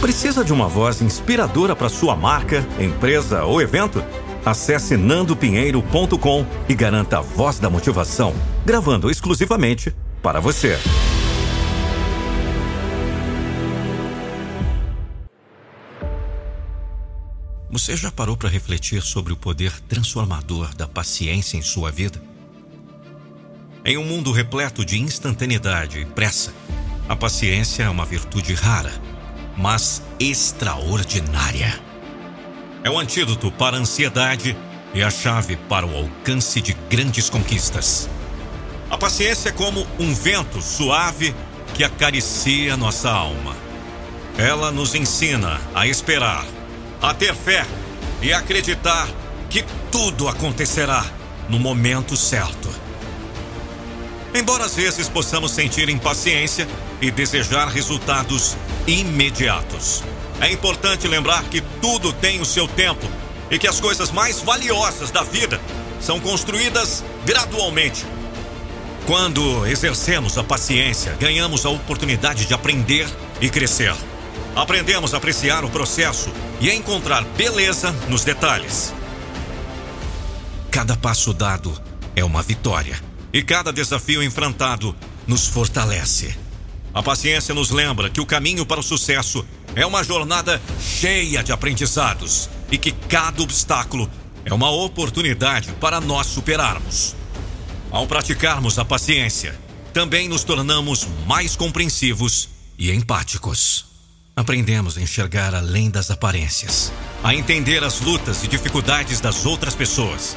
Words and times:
Precisa 0.00 0.44
de 0.44 0.52
uma 0.52 0.68
voz 0.68 1.02
inspiradora 1.02 1.74
para 1.74 1.88
sua 1.88 2.14
marca, 2.14 2.64
empresa 2.78 3.42
ou 3.42 3.60
evento? 3.60 4.02
Acesse 4.44 4.96
nandopinheiro.com 4.96 6.46
e 6.68 6.74
garanta 6.74 7.18
a 7.18 7.20
voz 7.20 7.58
da 7.58 7.68
motivação, 7.68 8.32
gravando 8.64 9.10
exclusivamente 9.10 9.92
para 10.22 10.38
você. 10.38 10.78
Você 17.68 17.96
já 17.96 18.12
parou 18.12 18.36
para 18.36 18.48
refletir 18.48 19.02
sobre 19.02 19.32
o 19.32 19.36
poder 19.36 19.72
transformador 19.88 20.72
da 20.76 20.86
paciência 20.86 21.56
em 21.56 21.62
sua 21.62 21.90
vida? 21.90 22.22
Em 23.84 23.98
um 23.98 24.04
mundo 24.04 24.30
repleto 24.30 24.84
de 24.84 25.00
instantaneidade 25.00 25.98
e 25.98 26.04
pressa, 26.04 26.54
a 27.08 27.16
paciência 27.16 27.82
é 27.82 27.88
uma 27.88 28.06
virtude 28.06 28.54
rara, 28.54 28.92
mas 29.58 30.00
extraordinária. 30.20 31.80
É 32.84 32.88
o 32.88 32.98
antídoto 32.98 33.50
para 33.50 33.76
a 33.76 33.80
ansiedade 33.80 34.56
e 34.94 35.02
a 35.02 35.10
chave 35.10 35.56
para 35.56 35.84
o 35.84 35.96
alcance 35.96 36.62
de 36.62 36.72
grandes 36.88 37.28
conquistas. 37.28 38.08
A 38.88 38.96
paciência 38.96 39.48
é 39.48 39.52
como 39.52 39.84
um 39.98 40.14
vento 40.14 40.62
suave 40.62 41.34
que 41.74 41.82
acaricia 41.82 42.76
nossa 42.76 43.10
alma. 43.10 43.54
Ela 44.38 44.70
nos 44.70 44.94
ensina 44.94 45.60
a 45.74 45.86
esperar, 45.88 46.46
a 47.02 47.12
ter 47.12 47.34
fé 47.34 47.66
e 48.22 48.32
acreditar 48.32 49.08
que 49.50 49.64
tudo 49.90 50.28
acontecerá 50.28 51.04
no 51.48 51.58
momento 51.58 52.16
certo. 52.16 52.70
Embora 54.34 54.64
às 54.64 54.74
vezes 54.74 55.08
possamos 55.08 55.52
sentir 55.52 55.88
impaciência 55.88 56.68
e 57.00 57.10
desejar 57.10 57.68
resultados 57.68 58.56
imediatos, 58.86 60.02
é 60.40 60.52
importante 60.52 61.08
lembrar 61.08 61.44
que 61.44 61.60
tudo 61.80 62.12
tem 62.12 62.40
o 62.40 62.44
seu 62.44 62.68
tempo 62.68 63.06
e 63.50 63.58
que 63.58 63.66
as 63.66 63.80
coisas 63.80 64.10
mais 64.10 64.40
valiosas 64.40 65.10
da 65.10 65.22
vida 65.22 65.60
são 66.00 66.20
construídas 66.20 67.02
gradualmente. 67.24 68.04
Quando 69.06 69.66
exercemos 69.66 70.36
a 70.36 70.44
paciência, 70.44 71.16
ganhamos 71.18 71.64
a 71.64 71.70
oportunidade 71.70 72.44
de 72.44 72.52
aprender 72.52 73.08
e 73.40 73.48
crescer. 73.48 73.94
Aprendemos 74.54 75.14
a 75.14 75.16
apreciar 75.16 75.64
o 75.64 75.70
processo 75.70 76.30
e 76.60 76.68
a 76.68 76.74
encontrar 76.74 77.24
beleza 77.24 77.90
nos 78.08 78.22
detalhes. 78.22 78.92
Cada 80.70 80.94
passo 80.96 81.32
dado 81.32 81.72
é 82.14 82.22
uma 82.22 82.42
vitória 82.42 83.07
e 83.32 83.42
cada 83.42 83.72
desafio 83.72 84.22
enfrentado 84.22 84.94
nos 85.26 85.46
fortalece. 85.46 86.34
A 86.92 87.02
paciência 87.02 87.54
nos 87.54 87.70
lembra 87.70 88.10
que 88.10 88.20
o 88.20 88.26
caminho 88.26 88.64
para 88.64 88.80
o 88.80 88.82
sucesso 88.82 89.44
é 89.74 89.84
uma 89.84 90.02
jornada 90.02 90.60
cheia 90.80 91.42
de 91.42 91.52
aprendizados 91.52 92.48
e 92.70 92.78
que 92.78 92.92
cada 92.92 93.42
obstáculo 93.42 94.10
é 94.44 94.52
uma 94.52 94.70
oportunidade 94.70 95.72
para 95.72 96.00
nós 96.00 96.26
superarmos. 96.26 97.14
Ao 97.90 98.06
praticarmos 98.06 98.78
a 98.78 98.84
paciência, 98.84 99.58
também 99.92 100.28
nos 100.28 100.44
tornamos 100.44 101.06
mais 101.26 101.54
compreensivos 101.56 102.48
e 102.78 102.90
empáticos. 102.90 103.86
Aprendemos 104.34 104.96
a 104.96 105.00
enxergar 105.00 105.54
além 105.54 105.90
das 105.90 106.10
aparências, 106.10 106.92
a 107.22 107.34
entender 107.34 107.82
as 107.82 108.00
lutas 108.00 108.44
e 108.44 108.48
dificuldades 108.48 109.20
das 109.20 109.44
outras 109.44 109.74
pessoas 109.74 110.36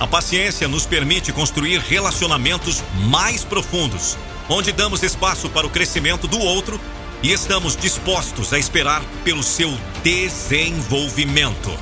a 0.00 0.06
paciência 0.06 0.68
nos 0.68 0.86
permite 0.86 1.32
construir 1.32 1.80
relacionamentos 1.80 2.82
mais 2.94 3.44
profundos, 3.44 4.16
onde 4.48 4.70
damos 4.70 5.02
espaço 5.02 5.48
para 5.48 5.66
o 5.66 5.70
crescimento 5.70 6.28
do 6.28 6.38
outro 6.38 6.80
e 7.22 7.32
estamos 7.32 7.76
dispostos 7.76 8.52
a 8.52 8.58
esperar 8.58 9.02
pelo 9.24 9.42
seu 9.42 9.76
desenvolvimento. 10.04 11.76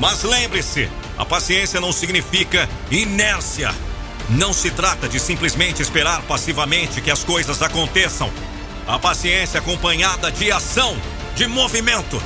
Mas 0.00 0.24
lembre-se, 0.24 0.88
a 1.16 1.24
paciência 1.24 1.80
não 1.80 1.92
significa 1.92 2.68
inércia. 2.90 3.72
Não 4.28 4.52
se 4.52 4.72
trata 4.72 5.08
de 5.08 5.20
simplesmente 5.20 5.80
esperar 5.80 6.20
passivamente 6.22 7.00
que 7.00 7.10
as 7.10 7.22
coisas 7.22 7.62
aconteçam. 7.62 8.30
A 8.86 8.98
paciência 8.98 9.60
acompanhada 9.60 10.30
de 10.32 10.50
ação, 10.50 10.96
de 11.36 11.46
movimento, 11.46 12.20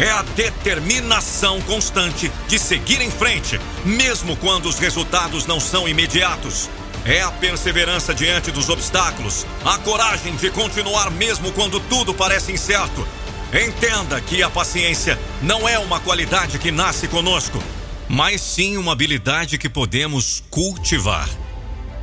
é 0.00 0.10
a 0.10 0.22
determinação 0.22 1.60
constante 1.60 2.32
de 2.48 2.58
seguir 2.58 3.02
em 3.02 3.10
frente, 3.10 3.60
mesmo 3.84 4.34
quando 4.34 4.66
os 4.66 4.78
resultados 4.78 5.44
não 5.44 5.60
são 5.60 5.86
imediatos. 5.86 6.70
É 7.04 7.20
a 7.20 7.30
perseverança 7.30 8.14
diante 8.14 8.50
dos 8.50 8.70
obstáculos, 8.70 9.46
a 9.62 9.76
coragem 9.78 10.34
de 10.36 10.50
continuar 10.50 11.10
mesmo 11.10 11.52
quando 11.52 11.78
tudo 11.80 12.14
parece 12.14 12.50
incerto. 12.50 13.06
Entenda 13.52 14.18
que 14.22 14.42
a 14.42 14.48
paciência 14.48 15.18
não 15.42 15.68
é 15.68 15.78
uma 15.78 16.00
qualidade 16.00 16.58
que 16.58 16.70
nasce 16.70 17.06
conosco, 17.06 17.62
mas 18.08 18.40
sim 18.40 18.78
uma 18.78 18.92
habilidade 18.92 19.58
que 19.58 19.68
podemos 19.68 20.42
cultivar. 20.50 21.28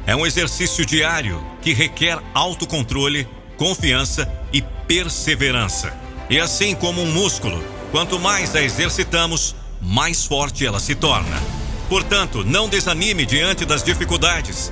É 0.06 0.16
um 0.16 0.26
exercício 0.26 0.86
diário 0.86 1.44
que 1.64 1.74
requer 1.74 2.20
autocontrole, 2.36 3.28
confiança 3.58 4.32
e 4.54 4.62
perseverança. 4.62 5.98
E 6.30 6.40
assim 6.40 6.76
como 6.76 7.02
um 7.02 7.12
músculo, 7.12 7.77
Quanto 7.98 8.20
mais 8.20 8.56
a 8.56 8.62
exercitamos, 8.62 9.56
mais 9.82 10.24
forte 10.24 10.64
ela 10.64 10.80
se 10.80 10.94
torna. 10.94 11.42
Portanto, 11.90 12.44
não 12.44 12.70
desanime 12.70 13.26
diante 13.26 13.66
das 13.66 13.82
dificuldades. 13.82 14.72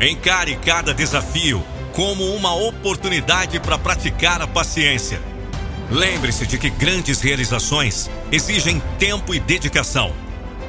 Encare 0.00 0.56
cada 0.56 0.92
desafio 0.92 1.64
como 1.92 2.24
uma 2.34 2.56
oportunidade 2.56 3.60
para 3.60 3.78
praticar 3.78 4.42
a 4.42 4.48
paciência. 4.48 5.22
Lembre-se 5.92 6.44
de 6.44 6.58
que 6.58 6.68
grandes 6.68 7.20
realizações 7.20 8.10
exigem 8.32 8.82
tempo 8.98 9.32
e 9.32 9.38
dedicação. 9.38 10.12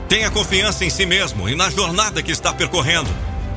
Tenha 0.07 0.29
confiança 0.29 0.85
em 0.85 0.91
si 0.91 1.03
mesmo 1.03 1.49
e 1.49 1.55
na 1.55 1.71
jornada 1.71 2.21
que 2.21 2.31
está 2.31 2.53
percorrendo. 2.53 3.09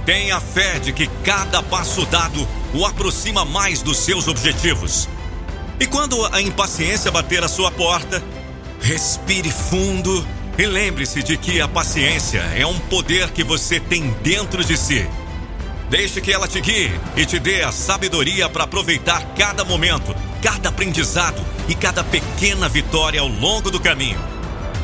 Tenha 0.07 0.41
fé 0.41 0.79
de 0.79 0.95
que 0.95 1.09
cada 1.23 1.63
passo 1.63 2.07
dado 2.07 2.49
o 2.73 2.87
aproxima 2.87 3.45
mais 3.45 3.83
dos 3.83 3.99
seus 3.99 4.29
objetivos. 4.29 5.07
E 5.81 5.87
quando 5.87 6.27
a 6.27 6.43
impaciência 6.43 7.11
bater 7.11 7.43
a 7.43 7.49
sua 7.49 7.71
porta, 7.71 8.23
respire 8.83 9.51
fundo 9.51 10.27
e 10.59 10.67
lembre-se 10.67 11.23
de 11.23 11.39
que 11.39 11.59
a 11.59 11.67
paciência 11.67 12.41
é 12.55 12.67
um 12.67 12.79
poder 12.79 13.31
que 13.31 13.43
você 13.43 13.81
tem 13.81 14.11
dentro 14.23 14.63
de 14.63 14.77
si. 14.77 15.09
Deixe 15.89 16.21
que 16.21 16.31
ela 16.31 16.47
te 16.47 16.61
guie 16.61 16.93
e 17.17 17.25
te 17.25 17.39
dê 17.39 17.63
a 17.63 17.73
sabedoria 17.73 18.47
para 18.47 18.65
aproveitar 18.65 19.25
cada 19.35 19.65
momento, 19.65 20.15
cada 20.43 20.69
aprendizado 20.69 21.43
e 21.67 21.75
cada 21.75 22.05
pequena 22.05 22.69
vitória 22.69 23.23
ao 23.23 23.29
longo 23.29 23.71
do 23.71 23.81
caminho. 23.81 24.21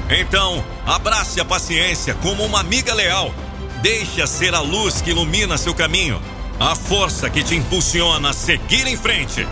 Então, 0.09 0.65
abrace 0.87 1.39
a 1.41 1.45
paciência 1.45 2.15
como 2.15 2.43
uma 2.43 2.61
amiga 2.61 2.95
leal. 2.95 3.35
Deixe-a 3.83 4.27
ser 4.27 4.55
a 4.55 4.61
luz 4.61 5.03
que 5.03 5.11
ilumina 5.11 5.59
seu 5.59 5.75
caminho, 5.75 6.23
a 6.59 6.75
força 6.75 7.29
que 7.29 7.45
te 7.45 7.55
impulsiona 7.55 8.31
a 8.31 8.33
seguir 8.33 8.87
em 8.87 8.97
frente. 8.97 9.47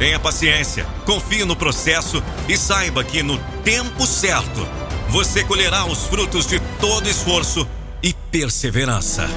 Tenha 0.00 0.18
paciência, 0.18 0.86
confie 1.04 1.44
no 1.44 1.54
processo 1.54 2.22
e 2.48 2.56
saiba 2.56 3.04
que 3.04 3.22
no 3.22 3.36
tempo 3.62 4.06
certo 4.06 4.66
você 5.10 5.44
colherá 5.44 5.84
os 5.84 6.06
frutos 6.06 6.46
de 6.46 6.58
todo 6.80 7.06
esforço 7.06 7.68
e 8.02 8.14
perseverança. 8.32 9.28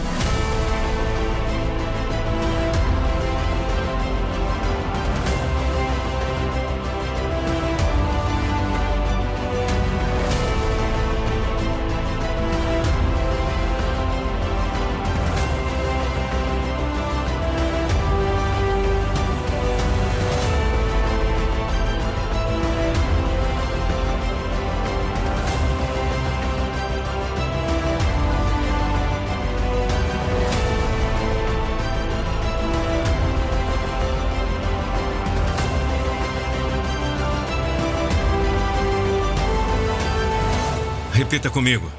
Repita 41.23 41.49
comigo. 41.49 41.89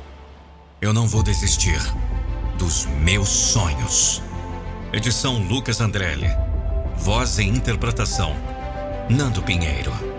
Eu 0.82 0.92
não 0.92 1.08
vou 1.08 1.22
desistir 1.22 1.80
dos 2.58 2.84
meus 2.84 3.30
sonhos. 3.30 4.22
Edição 4.92 5.38
Lucas 5.38 5.80
Andrelli. 5.80 6.28
Voz 6.98 7.38
e 7.38 7.44
interpretação: 7.44 8.36
Nando 9.08 9.42
Pinheiro. 9.42 10.13